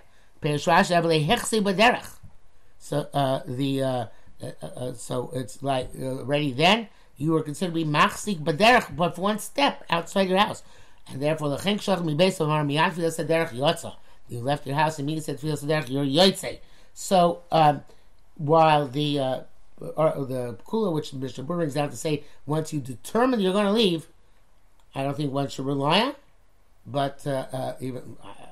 So 2.79 3.07
uh, 3.13 3.41
the 3.45 3.83
uh, 3.83 4.05
uh, 4.41 4.51
uh, 4.61 4.93
so 4.93 5.31
it's 5.33 5.63
like 5.63 5.89
already 5.99 6.51
then 6.51 6.87
you 7.17 7.31
were 7.31 7.41
considered 7.41 7.71
to 7.71 7.75
be 7.75 7.85
machzik 7.85 8.39
baderech, 8.43 8.95
but 8.95 9.15
for 9.15 9.21
one 9.21 9.39
step 9.39 9.83
outside 9.89 10.29
your 10.29 10.37
house, 10.37 10.63
and 11.07 11.21
therefore 11.21 11.49
the 11.49 11.57
chen 11.57 11.79
shach 11.79 12.03
mi 12.03 12.15
beis 12.15 12.39
omar 12.39 12.63
miyad 12.63 12.93
filas 12.93 13.23
derech 13.25 13.51
yotza. 13.51 13.95
You 14.29 14.39
left 14.41 14.67
your 14.67 14.75
house 14.75 14.99
and 14.99 15.09
immediately 15.09 15.37
said 15.37 15.41
filas 15.41 15.63
derech 15.65 15.89
you're 15.89 16.05
yotze. 16.05 16.59
So 16.93 17.41
um, 17.51 17.83
while 18.35 18.87
the 18.87 19.19
uh, 19.19 19.39
or 19.79 20.25
the 20.25 20.57
kula 20.65 20.91
which 20.91 21.11
Mr. 21.11 21.45
Burr 21.45 21.57
brings 21.57 21.77
out 21.77 21.91
to 21.91 21.97
say 21.97 22.23
once 22.45 22.73
you 22.73 22.79
determine 22.79 23.39
you're 23.39 23.53
going 23.53 23.65
to 23.65 23.71
leave, 23.71 24.07
I 24.95 25.03
don't 25.03 25.15
think 25.15 25.31
one 25.31 25.47
should 25.47 25.65
rely 25.65 26.01
on. 26.01 26.15
But 26.85 27.27
uh, 27.27 27.45
uh, 27.51 27.75
even 27.79 28.17
uh, 28.23 28.45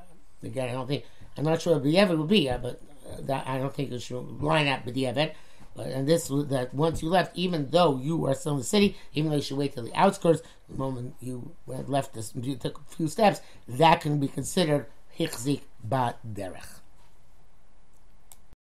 again, 0.43 0.69
I 0.69 0.73
don't 0.73 0.87
think 0.87 1.05
I'm 1.37 1.45
not 1.45 1.61
sure 1.61 1.79
the 1.79 1.97
ever 1.97 2.15
will 2.15 2.25
be, 2.25 2.49
uh, 2.49 2.57
but 2.57 2.81
uh, 3.09 3.21
that 3.21 3.47
I 3.47 3.57
don't 3.57 3.73
think 3.73 3.91
it 3.91 4.01
should 4.01 4.41
line 4.41 4.67
up 4.67 4.85
with 4.85 4.95
the 4.95 5.05
event. 5.05 5.33
But 5.75 5.87
and 5.87 6.07
this 6.07 6.27
that 6.27 6.73
once 6.73 7.01
you 7.01 7.09
left, 7.09 7.35
even 7.37 7.69
though 7.69 7.97
you 7.97 8.25
are 8.27 8.33
still 8.33 8.53
in 8.53 8.59
the 8.59 8.63
city, 8.63 8.97
even 9.13 9.29
though 9.29 9.37
you 9.37 9.43
should 9.43 9.57
wait 9.57 9.73
till 9.73 9.83
the 9.83 9.93
outskirts, 9.95 10.41
the 10.69 10.75
moment 10.75 11.15
you 11.19 11.55
left, 11.67 12.13
this, 12.13 12.33
you 12.39 12.55
took 12.55 12.79
a 12.79 12.95
few 12.95 13.07
steps, 13.07 13.41
that 13.67 14.01
can 14.01 14.19
be 14.19 14.27
considered 14.27 14.85
hichzik 15.17 15.61
bat 15.83 16.17
derech. 16.25 16.79